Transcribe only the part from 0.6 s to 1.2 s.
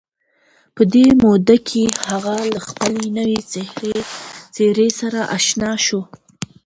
په دې